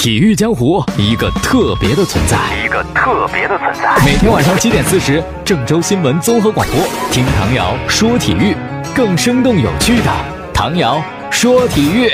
[0.00, 4.02] 体育江湖一个特别的存在，一个特别的存在。
[4.02, 6.78] 每天晚上七点四十，郑州新闻综合广播，
[7.12, 8.56] 听唐瑶说体育，
[8.96, 10.04] 更生动有趣的
[10.54, 12.10] 唐瑶说体育。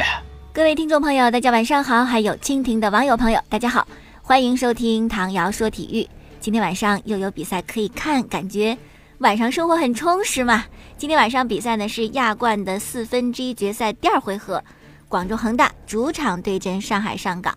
[0.52, 3.86] 各位听众朋友，大家晚上好，还有蜻蜓的网友朋友，大家好，
[4.20, 6.08] 欢迎收听唐瑶说体育。
[6.40, 8.76] 今天晚上又有比赛可以看，感觉
[9.18, 10.64] 晚上生活很充实嘛。
[10.98, 14.64] 今天晚上比赛呢是亚冠的四分之一决赛第二回合，
[15.08, 17.56] 广州恒大主场对阵上海上港。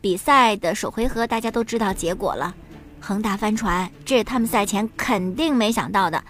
[0.00, 2.54] 比赛的首回合大家都知道结果了，
[3.00, 6.22] 恒大翻船，这是他们赛前肯定没想到的，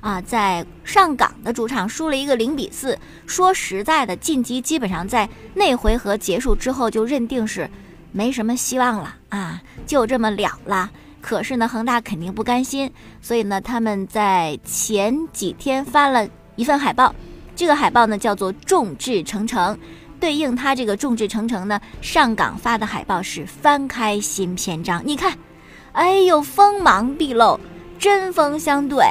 [0.00, 2.96] 啊，在上港的主场输了一个零比四。
[3.26, 7.68] 说实在的，晋级基本上在那回合结束之后就认定是
[8.12, 10.90] 没什么希望了啊，就这么了了。
[11.20, 12.88] 可是呢，恒大肯定不甘心，
[13.20, 17.12] 所以呢，他们在前几天发了一份海报，
[17.56, 19.76] 这个海报呢叫做“众志成城”。
[20.20, 25.02] 对应他这个众志成城呢，上港发的海报是翻开新篇章。
[25.04, 25.36] 你看，
[25.92, 27.58] 哎呦，锋芒毕露，
[27.98, 29.04] 针锋相对，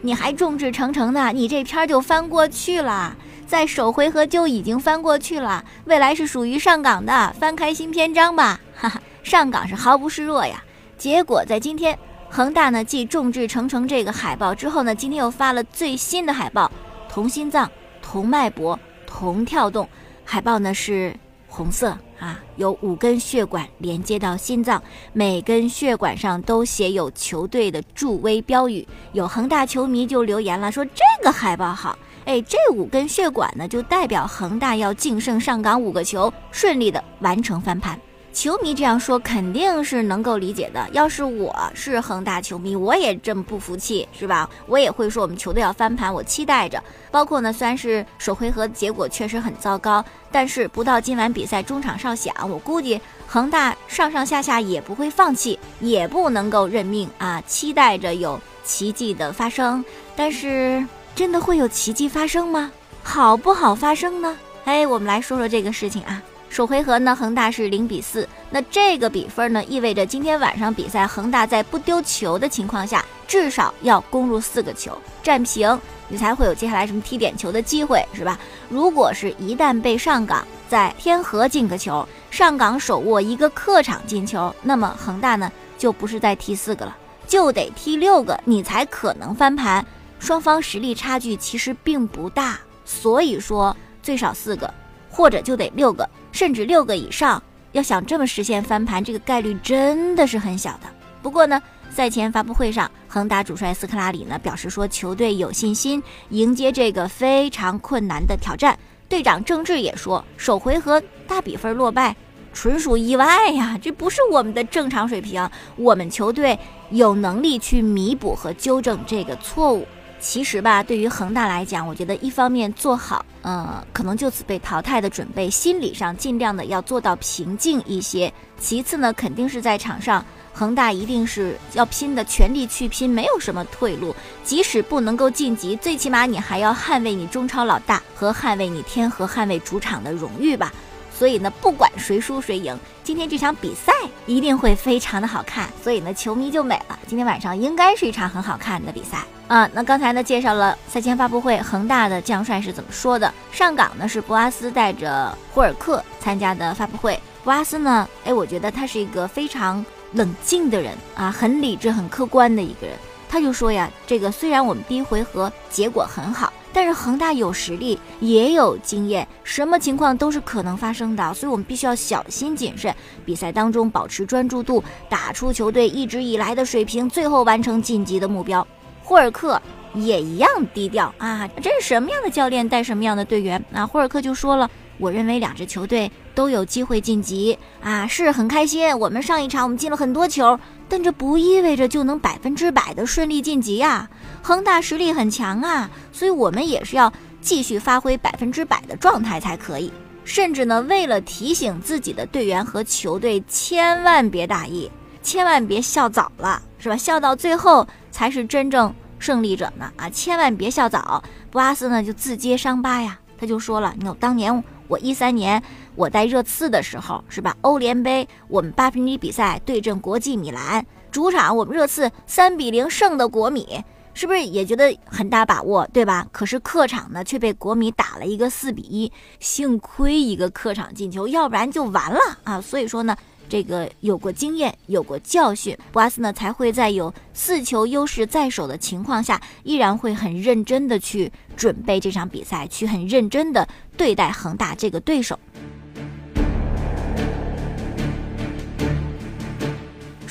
[0.00, 1.30] 你还众志成城呢？
[1.32, 5.64] 你这篇就翻过去了，在首回合就已经翻过去了。
[5.84, 10.62] 未来是属于上港的， 翻开新篇章吧，哈哈，上港是毫不示弱呀。
[10.96, 11.98] 结果在今天，
[12.30, 16.70] 恒大呢继众志成城这个海报之后呢，今天又发了最新的海报，
[17.08, 19.88] 同心脏，同脉搏，同跳动。
[20.32, 21.14] 海报呢是
[21.46, 28.88] 红色啊，有五根血管连接到心脏，每根血管上都写有球队的助威标语。
[29.12, 38.00] 有恒大球迷就留言了，说这个海报好，哎，这五根血管呢就代表恒大要净胜上港五个球，顺利的完成翻盘。
[38.32, 40.88] 球迷这样说肯定是能够理解的。
[40.92, 44.48] 要是我是恒大球迷，我也这么不服气，是吧？
[44.66, 46.82] 我也会说我们球队要翻盘，我期待着。
[47.10, 57.42] 包括呢，虽然是首回合结果确实很糟糕，但是不到今晚比赛中场哨响，我估计恒大上上下下也不会放弃，也不能够认命啊！
[57.46, 59.84] 期待着有奇迹的发生，
[60.16, 60.84] 但是
[61.14, 62.72] 真的会有奇迹发生吗？
[63.02, 64.38] 好不好发生呢？
[64.64, 66.22] 哎，我们来说说这个事情啊。
[66.52, 68.28] 首回合呢，恒大是零比四。
[68.50, 78.38] 那这个比分呢，意味着今天晚上比赛，恒大在不丢球的情况下，至少要攻入四个球，战平，你才会有接下来什么踢点球的机会，是吧？
[78.68, 86.94] 如果是一旦被上港在天河进个球，上港手握一个客场进球，那么恒大呢就不是再踢四个了，
[87.26, 89.82] 就得踢六个，你才可能翻盘。
[90.18, 94.72] 双方实力差距其实并不大，所以说最少四个，
[95.10, 96.06] 或者就得六个。
[96.32, 100.88] 甚至六个以上，要想这么实现翻盘，这个概率真的是很小的。
[101.22, 108.76] 不过呢，赛前发布会上，恒大主帅斯科拉里呢表示说，球队有信心迎接这个非常困难的挑战。
[109.08, 112.16] 队长郑智也说，首回合大比分落败，
[112.52, 115.48] 纯属意外呀，这不是我们的正常水平。
[115.76, 116.58] 我们球队
[116.90, 119.86] 有能力去弥补和纠正这个错误。
[120.22, 128.32] 其实吧，对于恒大来讲，我觉得一方面做好，呃，可能就此被淘汰的准备，心理上尽量的要做到平静一些。
[128.56, 130.24] 其次呢，肯定是在场上，
[130.54, 134.14] 恒大一定是要拼的，全力去拼，没有什么退路。
[134.44, 140.72] 即使不能够晋级，最起码你还要捍卫你中超老大和捍卫你天河、捍卫主场的荣誉吧。
[141.16, 143.92] 所以呢，不管谁输谁赢，今天这场比赛
[144.26, 145.68] 一定会非常的好看。
[145.82, 146.98] 所以呢，球迷就美了。
[147.06, 149.68] 今天晚上应该是一场很好看的比赛啊。
[149.72, 153.32] 那刚才呢，介绍了赛前发布会，恒大的将帅是怎么说的？
[153.52, 157.18] 上港呢是博阿斯带着霍尔克参加的发布会。
[157.44, 162.96] 博阿斯呢，哎，我觉得他是一个非常冷静的人啊，很理智、很客观的一个人。
[163.28, 166.52] 他就说呀，这个虽然我们第一回合结果很好。
[166.72, 172.94] 但是恒大有实力，也有经验，什么情况都是可能发生的，所以我们必须要小心谨慎，
[173.24, 178.66] 比赛当中保持专注度，打出球队一直以来的水平，最后完成晋级的目标。
[179.02, 179.60] 霍尔克
[179.94, 183.86] 也一样低调啊，这是什么样的教练带什么样的队员啊？
[183.86, 188.98] 霍尔克就说了，我认为两支球队都有机会晋级啊，是很开心。
[188.98, 190.58] 我们上一场我们进了很多球。
[190.92, 194.10] 但这不意味着就能百分之百的顺利晋级呀！
[194.42, 197.10] 恒大实力很强啊，所以我们也是要
[197.40, 199.90] 继续发挥百分之百的状态才可以。
[200.22, 204.90] 甚至呢，为了提醒自己的队员和球队，千万别大意，
[205.22, 206.96] 千万别笑早了，是吧？
[206.98, 209.90] 笑到最后才是真正胜利者呢！
[209.96, 211.24] 啊，千万别笑早。
[211.50, 215.62] 布阿斯呢就自揭伤疤呀，他就说了：“你当年。”我一三年
[215.94, 217.56] 我带热刺的时候，是吧？
[217.60, 223.82] 欧联杯我们八分之一比赛对阵国际米兰，主场我们热刺三比零胜的国米，
[224.14, 226.26] 是不是也觉得很大把握，对吧？
[226.32, 232.60] 可是客场呢却被国米打了一个四比一，幸亏一个客场进球，要不然就完了啊！
[232.60, 233.16] 所以说呢，
[233.48, 245.38] 这个有过经验，有过教训，博阿斯呢才会在有四球优势在手的情况下，依然会很认真的去准备这场比赛，去很认真的对待恒大这个对手。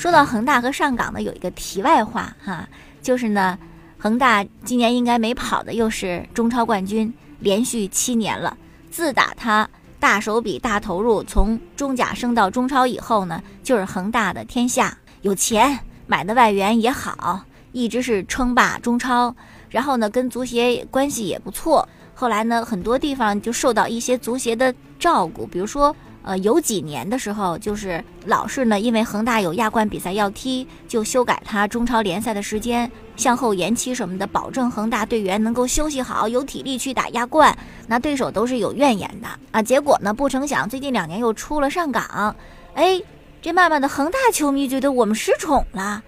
[0.02, 2.68] 说到恒大和上港呢，有一个题外话哈，
[3.00, 3.56] 就是呢，
[4.00, 8.56] 恒大今年应该没跑的又是中超冠军，连续七年了。
[8.90, 9.70] 自打他
[10.00, 15.78] 大手笔大投入从中甲升到中超以后呢，就是恒大的天下，有钱
[16.08, 17.40] 买的外援也好，
[17.70, 19.32] 一直是称霸中超。
[19.70, 21.88] 然后呢，跟足协关系也不错。
[22.12, 25.94] 后来呢，很多地方就受到一些足协的照顾，比如说。
[26.24, 37.56] 呃，有几年的时候，就是老是呢，因为恒大有亚冠比赛要踢，就修改他中超联赛的时间，向后延期什么的，保证恒大队员能够休息好，有体力去打亚冠。
[37.88, 39.60] 那对手都是有怨言的啊。
[39.60, 42.36] 结果呢，不成想最近两年又出了上港，
[42.74, 43.02] 哎，
[43.40, 46.02] 这慢慢的恒大球迷觉得我们失宠了，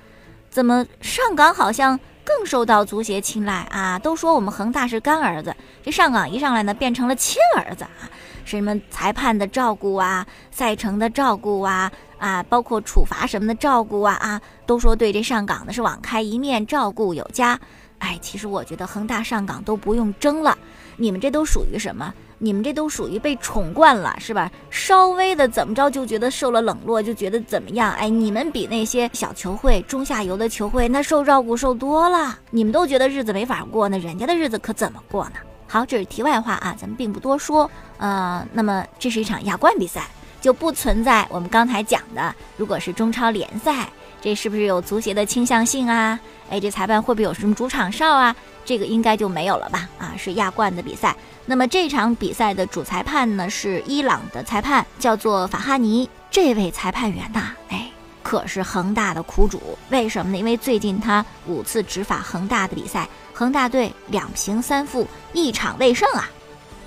[0.48, 3.98] 怎么上港好像更受到足协青睐啊？
[3.98, 8.06] 都说我们恒大是干儿子，这上港一上来呢，变成了亲儿子啊。
[8.44, 17.58] 什么裁判的照顾啊，赛程的照顾啊，啊，包括处罚什么的照顾啊，啊，都说对这上港的是网开一面，照顾有加。
[17.98, 20.56] 哎，其实我觉得恒大上港都不用争了，
[20.96, 22.12] 你们这都属于什么？
[22.38, 24.50] 你们这都属于被宠惯了，是吧？
[24.68, 27.92] 稍微的怎么着就觉得受了冷落，就觉得怎么样？
[27.92, 35.36] 哎，你们比那些小球会、中下游的球会那受照顾受多了，你们都觉得日子没法过，那人家的日子可怎么过呢？
[35.74, 37.68] 好，这是题外话啊，咱们并不多说。
[37.98, 40.06] 呃，那么这是一场亚冠比赛，
[40.40, 43.88] 就不存在我们刚才讲的，如果是中超联赛，
[44.22, 46.16] 这是不是有足协的倾向性啊？
[46.48, 48.36] 哎，这裁判会不会有什么主场哨啊？
[48.64, 49.88] 这个应该就没有了吧？
[49.98, 51.16] 啊，是亚冠的比赛。
[51.44, 56.08] 那么这场比赛的主裁判呢是伊朗的裁判，叫做法哈尼。
[56.30, 57.90] 这位裁判员呐，哎，
[58.22, 59.76] 可是恒大的苦主。
[59.90, 60.38] 为什么呢？
[60.38, 63.08] 因为最近他五次执法恒大的比赛。
[63.34, 66.30] 恒大队两平三负，一场未胜啊。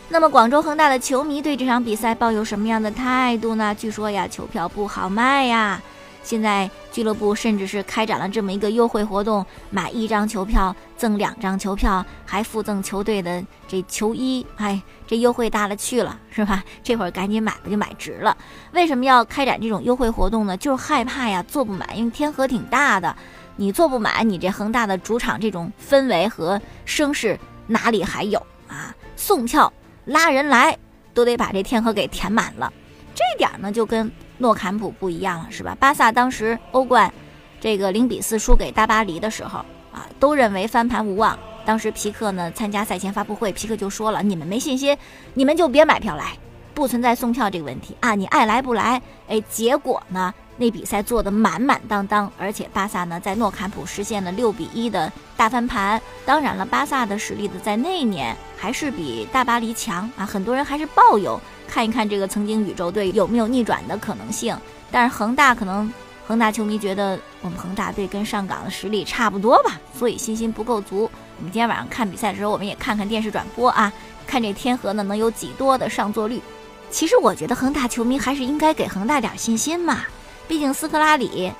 [0.07, 3.75] 那么广州恒大的球迷对这场比赛抱有什么样的态度呢？
[3.75, 5.81] 据说呀，球票不好卖呀。
[6.23, 14.45] 现在俱乐部甚至是开展了这么一个优惠活动，买一张球票赠两张球票，还附赠球队的这球衣。
[14.55, 16.63] 哎，这优惠大了去了，是吧？
[16.83, 18.35] 这会儿赶紧买吧，就买值了。
[18.71, 20.55] 为什么要开展这种优惠活动呢？
[20.57, 23.15] 就是害怕呀，坐不满，因为天河挺大的。
[23.57, 28.95] 你坐不满，你这恒大的主场这种氛围和声势哪里还有啊？
[29.15, 29.71] 送票
[30.06, 30.77] 拉人来
[31.13, 32.71] 都得把这天河给填满了，
[33.13, 35.75] 这点呢就跟诺坎普不一样了，是吧？
[35.80, 37.12] 巴萨当时欧冠
[37.59, 39.59] 这个零比四输给大巴黎的时候
[39.92, 41.38] 啊，都认为翻盘无望。
[41.65, 44.95] 当时皮克呢参加赛前发布会，皮克就说了：“你们没信心，
[45.33, 46.38] 你们就别买票来，
[46.74, 50.33] 不存在送票这个问题啊，你爱来不来。”哎，结果呢？
[50.57, 56.01] 那比赛做的满满当当，而且巴萨呢在诺坎普实现了六比一的大翻盘。
[56.25, 64.57] 当然了，巴萨的实力呢在那一年还是比大巴黎强啊，很多人还是抱有看一看这个曾经宇宙队有没有逆转的可能性。
[64.92, 65.92] 但是恒大可能
[66.25, 71.09] 恒大球迷觉得我们恒大队跟上港的实力差不多吧，所以信心不够足。
[71.38, 73.94] 我们今天晚上看比赛的时候，我们也看看电视转播啊，
[74.25, 76.42] 看这天河呢能有几多的上座率。
[76.89, 80.04] 其实我觉得恒大球迷还是应该给恒大点信心嘛。
[80.47, 81.51] 毕竟斯科拉里，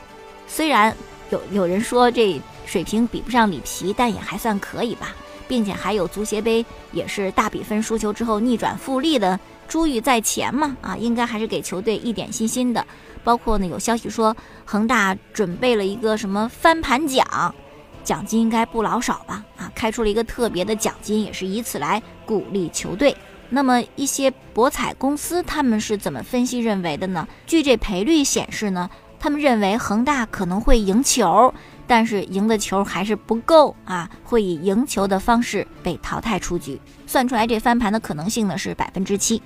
[0.48, 0.96] 虽然
[1.30, 5.16] 有有人说这水平比不上里皮，但也还算可以吧。
[5.50, 12.86] 并且还有足协杯，也是大比分输球之后逆转复利的珠玉在前嘛，啊，应该还是给球队一点信心的。
[13.24, 17.56] 包括呢，有消息说恒大准备了一个什么翻盘奖，
[18.04, 19.42] 奖金应该不老少吧？
[19.56, 23.16] 啊，开出了一个特别的奖金，也是以此来鼓励球队。
[23.50, 27.28] 那么一些博彩公司他们是怎么分析认为的呢？
[27.46, 28.90] 据这赔率显示呢，
[29.20, 31.54] 他们认为恒大可能会赢球，
[31.88, 36.80] 但是赢的球还是不够啊，会以赢球的方式被淘汰出局。
[37.06, 39.42] 算出来这翻盘的可能性呢是百分之七。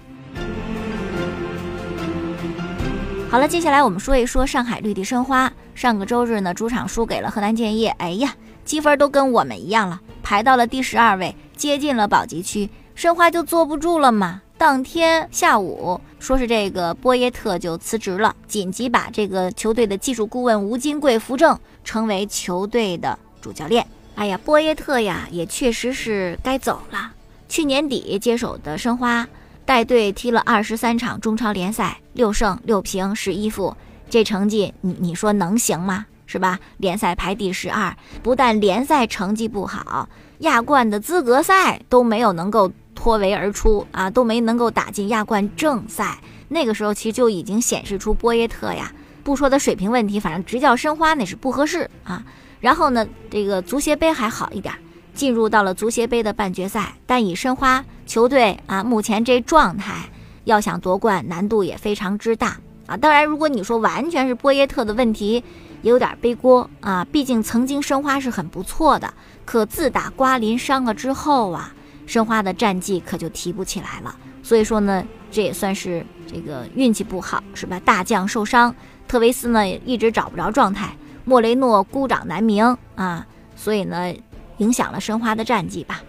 [3.30, 5.52] 好了，接下来我们说一说上海绿地申花。
[5.74, 12.70] 上个周日呢，主场输给了河南建业，哎呀，积分都跟我们一样了，排到了第十二位，接近了保级区。
[12.96, 14.42] 申花就坐不住了嘛！
[14.58, 23.88] 当天下午，说是这个波耶特就辞职了，紧急把这个球队的技术顾问吴金贵扶正，成为球队的主教练。
[24.14, 27.12] 哎呀，波耶特呀，也确实是该走了。
[27.50, 29.28] 去年底接手的申花，
[29.66, 33.76] 带队踢了二十三场中超联赛，六胜六平十一负，
[34.12, 36.06] 这成绩你你说能行吗？
[36.28, 36.60] 是吧？
[36.78, 40.08] 联赛排第十二，不但联赛成绩不好，
[40.40, 42.72] 亚冠的资格赛都没有能够。
[43.02, 46.20] 脱围而出啊，都没能够打进亚冠正赛。
[46.50, 48.94] 那个时候其实就已经显示出波耶特呀，
[49.24, 52.24] 不说的水平问题，反正执教申花那是不合适啊。
[52.60, 54.72] 然后呢，这个足协杯还好一点，
[55.16, 60.08] 进入到了足协杯的半决赛，但以申花球队啊目前这状态，
[60.44, 62.96] 要想夺冠难度也非常之大啊。
[62.96, 65.44] 当然，如果你说完全是波耶特的问题，
[65.82, 67.04] 也有点背锅啊。
[67.12, 69.12] 毕竟曾经申花是很不错的，
[69.44, 71.74] 可自打瓜林伤了之后啊，
[72.06, 74.16] 申花的战绩可就提不起来了。
[74.44, 77.80] 所以说呢，这也算是这个运气不好，是吧？
[77.86, 78.74] 大将受伤，
[79.08, 80.96] 特维斯呢也一直找不着状态。
[81.24, 84.12] 莫雷诺孤掌难鸣啊，所以呢，
[84.58, 86.02] 影响了申花的战绩吧。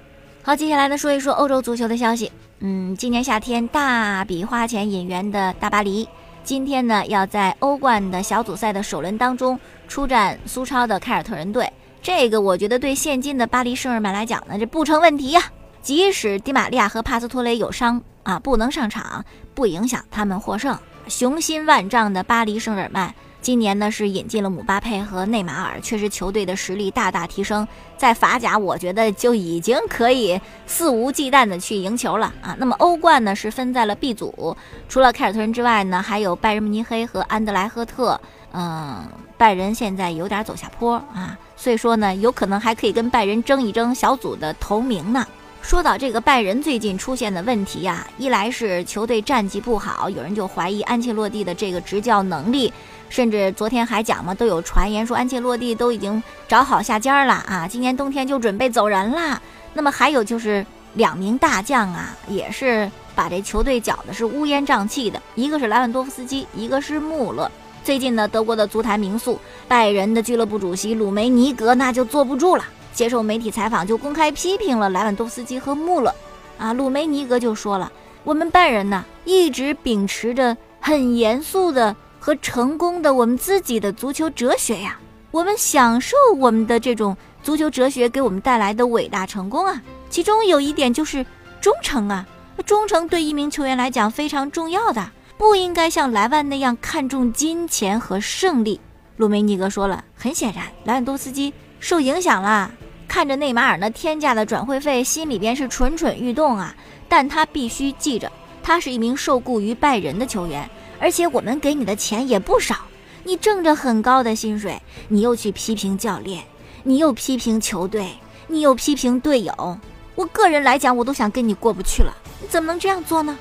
[0.42, 2.32] 好，接下来呢，说一说欧洲足球的消息。
[2.60, 6.08] 嗯，今年夏天大笔花钱引援的大巴黎，
[6.42, 11.70] 今天呢要在欧冠的小组赛的首轮当中出战苏超的凯尔特人队。
[12.00, 15.51] 这个我觉得对现今的巴黎圣日耳曼来讲呢，这不成问题呀。
[15.82, 20.78] 即使迪玛利亚和帕斯托雷有伤啊，不能上场，不影响他们获胜。
[21.08, 23.12] 雄心万丈的巴黎圣日耳曼。
[23.40, 32.54] 今年呢是引进了姆巴佩和内马尔，确实球队的实力大大提升，在法甲我觉得就已经可以肆无忌惮的去赢球了啊。
[32.56, 34.56] 那么欧冠呢是分在了 B 组，
[34.88, 38.20] 除了凯尔特人之外呢，还有拜仁慕尼黑和安德莱赫特。
[38.52, 39.04] 嗯，
[39.36, 45.26] 拜仁现在有点走下坡啊，所以说呢，有可能还可以跟拜仁争一争小组的头名呢。
[45.62, 52.70] 说到这个拜仁最近出现的问题呀，一来是球队战绩不好，有人就怀疑安切洛蒂的这个执教能力。
[53.08, 59.40] 甚至昨天还讲嘛，都有传言说安切洛蒂都已经找好下家了啊，今年冬天就准备走人了。
[59.72, 67.50] 那么还有就是两名大将啊，也是把这球队搅的是乌烟瘴气的，一个是莱万多夫斯基，一个是穆勒。
[67.84, 69.38] 最近呢，德国的足坛名宿
[69.68, 76.14] 拜仁的俱乐部主席鲁梅尼格那就坐不住了，接受媒体采访就公开批评了莱万多斯基和穆勒。
[76.58, 77.90] 啊，鲁梅尼格就说了，
[78.24, 81.94] 我们拜仁呢一直秉持着很严肃的。
[82.24, 84.96] 和成功的我们自己的足球哲学呀，
[85.32, 89.82] 我们享受我们的这种足球哲学给我们带来的伟大成功啊。
[90.08, 91.26] 其中有一点就是
[91.60, 92.24] 忠诚啊，
[92.64, 98.80] 忠诚对一名球员来讲非常重要的，不应该像莱万那样看重金钱和胜利。
[99.16, 102.70] 鲁梅尼格说了，很显然莱万多斯基受影响了，
[103.12, 106.74] 看着内马尔那天价的转会费，心里边是蠢蠢欲动啊。
[107.10, 110.66] 但他必须记着，他是一名受雇于拜仁的球员。
[110.98, 112.74] 而且我们给你的钱也不少，
[113.22, 116.42] 你挣着很高的薪水，你又去批评教练，
[116.84, 118.08] 你又批评球队，
[118.46, 119.78] 你又批评队友。
[120.14, 122.16] 我个人来讲，我都想跟你过不去了。
[122.40, 123.38] 你怎么能这样做呢？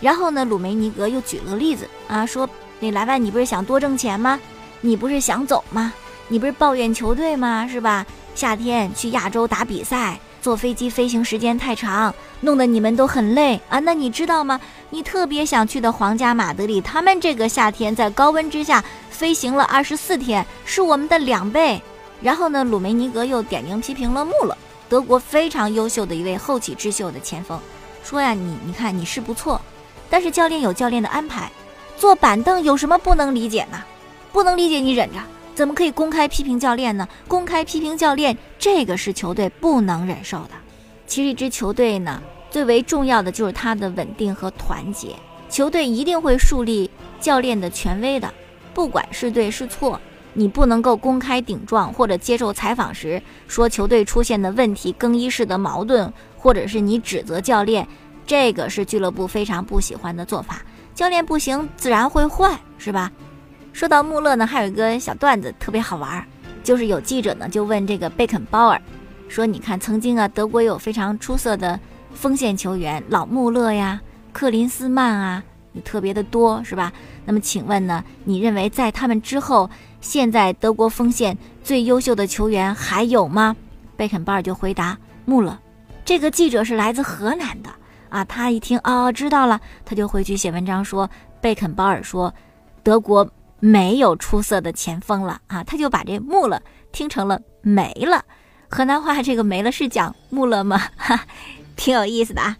[0.00, 2.50] 然后呢，鲁梅尼格又举了个例子啊，说
[2.80, 4.40] 你莱万，你不是想多挣钱吗？
[4.80, 5.92] 你不是想走吗？
[6.26, 7.68] 你不是抱怨球队吗？
[7.68, 8.04] 是吧？
[8.34, 10.18] 夏天去亚洲打比赛。
[10.40, 13.78] 坐飞机飞行时间太长，弄得你们都很累啊！
[13.78, 14.60] 那你知道吗？
[14.90, 21.80] 你特别想去的皇家马德里，他们这个夏天在高温之下飞行了二十四天，是我们的两倍。
[22.20, 24.58] 然后呢，鲁梅尼格又点名批评了穆勒，
[24.88, 27.56] 德国非常优秀的一位后起之秀的前锋，
[28.02, 29.60] 说呀，你你看你是不错，
[30.10, 31.52] 但是教练有教练的安排，
[31.96, 33.80] 坐板凳有什么不能理解呢？
[34.32, 35.20] 不能理解你忍着。
[35.54, 37.06] 怎么可以公开批评教练呢？
[37.28, 40.50] 公开批评教练，这个是球队不能忍受的。
[41.06, 45.14] 其实一支球队呢，最为重要的就是它的稳定和团结。
[45.50, 46.90] 球队一定会树立
[47.20, 48.32] 教练的权威的，
[48.72, 50.00] 不管是对是错，
[50.32, 57.86] 你不能够公开顶撞，或者接受采访时说球队出现的问题、更衣室的矛盾，或者是你指责教练，
[58.26, 60.62] 这个是俱乐部非常不喜欢的做法。
[60.94, 63.12] 教练不行，自然会坏，是吧？
[63.72, 66.24] 说到穆勒呢，还有一个小段子特别好玩儿，
[66.62, 68.80] 就是有记者呢就问这个贝肯鲍尔，
[69.28, 71.80] 说你看曾经啊德国有非常出色的
[72.12, 74.00] 锋线球员，老穆勒呀、
[74.32, 75.42] 克林斯曼啊，
[75.84, 76.92] 特别的多，是吧？
[77.24, 79.68] 那么请问呢，你认为在他们之后，
[80.00, 83.56] 现在德国锋线最优秀的球员还有吗？
[83.96, 85.58] 贝肯鲍尔就回答穆勒。
[86.04, 87.70] 这个记者是来自河南的
[88.10, 91.08] 啊，他一听哦知道了，他就回去写文章说
[91.40, 92.32] 贝肯鲍尔说
[92.82, 93.28] 德国。
[93.64, 98.24] 没有出色的前锋了啊，他就把这木了听成了没了。
[98.68, 100.82] 河南话这个没了是讲木了吗？
[100.96, 101.26] 哈，
[101.76, 102.56] 挺有意思的啊。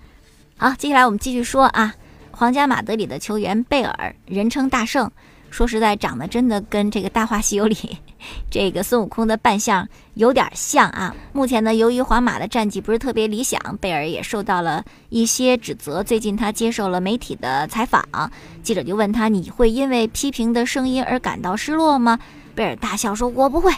[0.57, 1.93] 好，接下来我们继续说啊，
[2.31, 5.11] 皇家马德里的球员贝尔，人称大圣。
[5.53, 7.99] 说实在，长得真的跟这个《大话西游》里
[8.51, 11.15] 这个孙悟空的扮相有点像啊。
[11.35, 16.03] 目前呢，由于皇马的战绩不是特别理想，贝尔也受到了一些指责。
[16.03, 18.03] 最近他接受了媒体的采访，
[18.63, 22.19] 记者就问他：“你会因为批评的声音而感到失落吗？”
[22.57, 23.71] 贝尔大笑说：“我不会，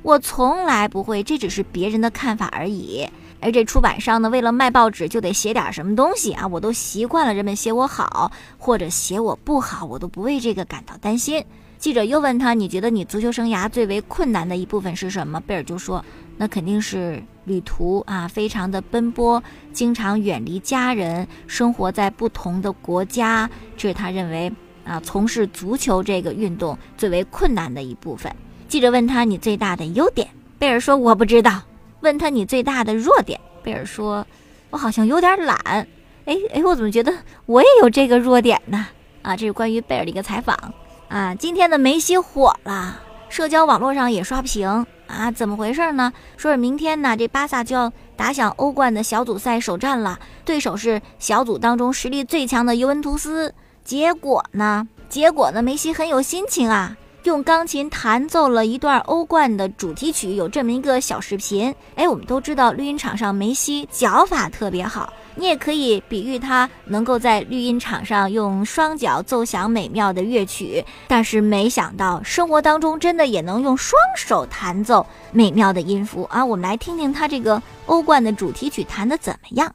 [0.00, 3.06] 我从来不会，这只是别人的看法而已。”
[3.40, 6.46] 而这出版商呢，为了卖报纸就得写点什么东西啊！
[6.46, 11.44] 我都习惯了人们写我好或者写我不好，我都不为这个感到担心。
[11.78, 16.04] 记者又问他：“你觉得你足球生涯最为困难的一部分是什么？”贝尔就说
[16.36, 19.40] ：“那肯定是旅途啊，非常的奔波，
[19.72, 24.52] 经常远离家人，生活在不同的国家，这是他认为
[24.84, 28.34] 啊，从事足球这个运动最为困难的一部分。”
[28.66, 30.26] 记者问他：“你最大的优点？”
[30.58, 31.62] 贝尔说：“我不知道。”
[32.00, 34.26] 问他：“你最大的弱点？”贝尔说
[34.70, 35.56] ：“我好像有点懒。”
[36.26, 37.12] 哎哎，我怎么觉得
[37.46, 38.86] 我也有这个弱点呢？
[39.22, 40.56] 啊，这是关于贝尔的一个采访
[41.08, 41.34] 啊。
[41.34, 45.30] 今天的梅西火了，社交网络上也刷屏啊。
[45.30, 46.12] 怎么回事呢？
[46.36, 53.54] 说是明天呢，这巴萨就要打响欧冠的小组赛首战了，对手是小组当中实力最强的尤文图斯。
[53.82, 54.86] 结果呢？
[55.08, 55.62] 结果呢？
[55.62, 56.96] 梅西很有心情啊。
[57.28, 61.72] 用钢琴弹奏了一段欧冠的主题曲，有这么一个小视频。
[61.94, 70.82] 哎，我们都知道绿茵场上梅西脚法特别好，你也可以比喻他能够在绿茵场上用双脚奏响美妙的乐曲。
[71.06, 76.42] 但是没想到生活当中真的也能用双手弹奏美妙的音符啊！
[76.42, 79.70] 我们来听听他这个欧冠的主题曲弹得怎么样。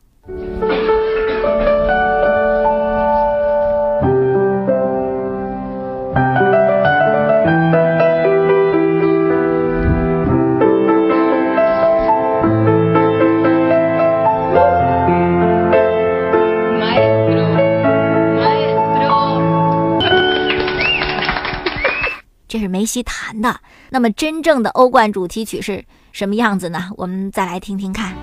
[22.54, 26.92] 这是梅西弹的，那么真正的欧冠主题曲是什么样子呢？
[26.98, 28.14] 我们再来听听看。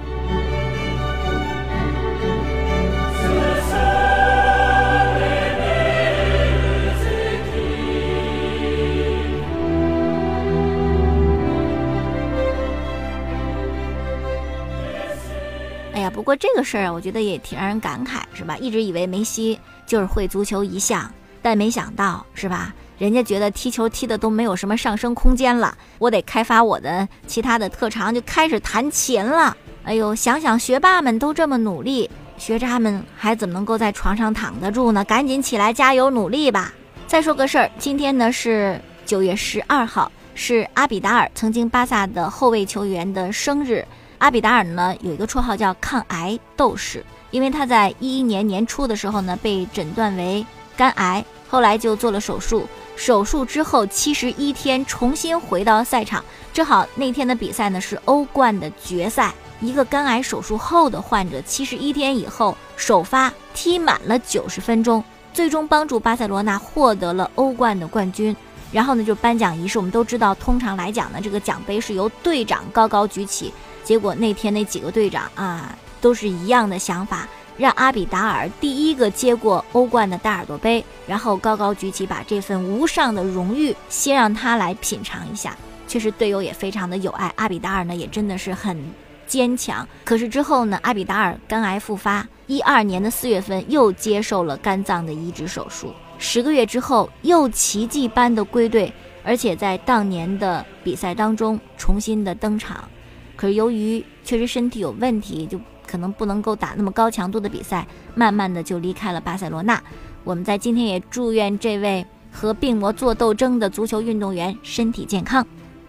[15.93, 18.57] 哎呀，不过这个事儿啊，我觉得也挺让人感慨，是吧？
[18.59, 22.73] 一直以为梅西就是会足球一项，但没想到，是吧？
[23.01, 29.57] 人家觉得踢球踢的都没有什么上升空间了，我得开发我的其他的特长，就开始弹琴了。
[29.85, 35.03] 哎呦，想想学霸们都这么努力，学渣们还怎么能够在床上躺得住呢？
[35.03, 36.75] 赶紧起来加油努力吧！
[37.07, 43.83] 再说个事儿，今天呢是九月十二号，是阿比达尔曾经巴萨的后卫球员的生日。
[44.19, 50.45] 阿比达尔呢有一个绰号叫抗癌斗士，因为他在一一年年初的时候呢被诊断为
[50.77, 52.69] 肝癌，后来就做了手术。
[52.97, 59.33] 手术之后七十一天重新回到赛场，正好那天的比赛呢是欧冠的决赛。
[59.61, 68.35] 一个肝癌手术后的患者，七十一天以后首发踢满了九十分钟，最终帮助巴塞罗那获得了欧冠的冠军。
[68.73, 73.53] 然后呢，就颁奖仪式，我们都知道，通常来讲呢，这个奖杯是由队长高高举起。
[73.83, 77.27] 结果那天那几个队长啊，都是一样的想法。
[77.61, 85.55] 让阿比达尔第一个接过欧冠的大耳朵杯，然后高高举起，把这份无上的荣誉先让他来品尝一下。
[85.87, 87.31] 确实，队友也非常的有爱。
[87.37, 88.83] 阿比达尔呢，也真的是很
[89.27, 89.87] 坚强。
[90.05, 98.91] 可是之后呢，阿比达尔肝癌复发，一二年的四月份又接受了肝脏的移植手术，十个月之后又奇迹般的归队，
[99.23, 102.89] 而且在当年的比赛当中重新的登场。
[103.37, 105.61] 可是由于确实身体有问题，就。
[105.91, 109.83] 可能不能够打那么高强度的比赛，慢慢的就离开了巴塞罗那。
[110.23, 115.45] 我们在今天也祝愿这位和病魔做斗争的足球运动员身体健康。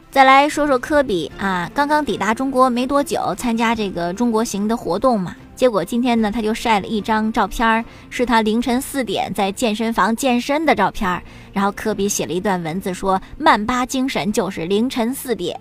[0.10, 11.22] 再来说说科比啊，刚刚抵达中国没多久，参加这个中国行的活动嘛，结果今天呢他就晒了一张照片，是他凌晨四点在健身房健身的照片。
[11.54, 15.58] 然后科比写了一段文字说：“曼巴精神就是凌晨四点。”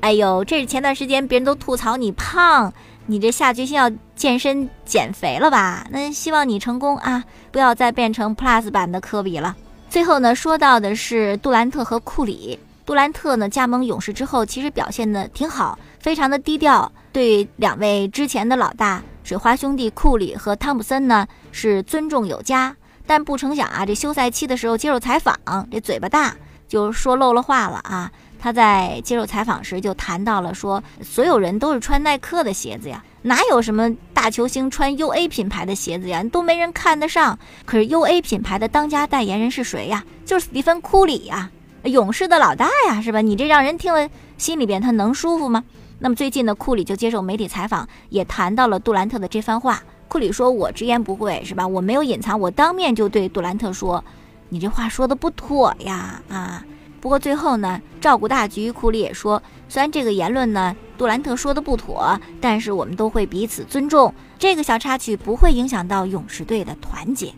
[0.00, 2.72] 哎呦，这是前段时间别人都吐槽你胖。
[3.08, 5.86] 你这下决心要健身减肥了吧？
[5.90, 7.22] 那希望你成功啊！
[7.52, 9.54] 不要再变成 Plus 版的科比了。
[9.88, 12.58] 最后呢，说到的是杜兰特和库里。
[12.84, 16.90] 杜兰特呢加盟勇士之后，其实表现的挺好，非常的低调。
[17.12, 22.76] 对两位之前的老大水花兄弟库里和汤普森呢是尊重有加。
[23.06, 25.36] 但不成想啊，这休赛期的时候接受采访，
[25.70, 26.34] 这嘴巴大，
[26.66, 28.10] 就说漏了话了啊。
[28.46, 37.36] 他在接受采访时就谈到了说，所有人都是穿耐克的鞋子呀，哪有什么大球星穿 U A 品牌的鞋子呀，都没人看得上。
[37.64, 40.04] 可是 U A 品牌的当家代言人是谁呀？
[40.24, 41.50] 就是史蒂芬库里呀，
[41.82, 43.20] 勇士的老大呀，是吧？
[43.20, 45.64] 你这让人听了心里边他能舒服吗？
[45.98, 49.82] 那么最近呢，库里就接受媒体采访，也谈到了杜兰特的这番话。
[50.06, 51.66] 库里说：“我直言不讳，是吧？
[51.66, 54.04] 我没有隐藏，我当面就对杜兰特说，
[54.50, 56.64] 你这话说的不妥呀，啊。”
[57.00, 67.32] 不过最后呢，照顾大局，库里也说，虽然这个言论呢，杜兰特说的不妥，但是我们都会彼此尊重，这个小插曲不会影响到勇士队的团结。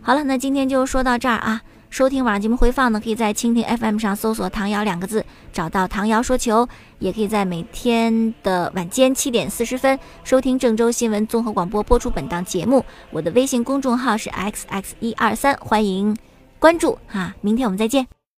[0.00, 1.62] 好了，那今天就说到这儿啊。
[1.90, 6.66] 收听网上节目回放呢，可以在蜻蜓 FM 上搜索“唐瑶”两个字，找到唐瑶说球；
[6.98, 12.84] 也可以在每天的晚间七点四十分收听郑州新闻综合广播播出本档节目。
[13.12, 16.16] 我的微信公众号是 xx 一二三，欢迎
[16.58, 17.32] 关注哈。
[17.40, 18.23] 明天我们再见。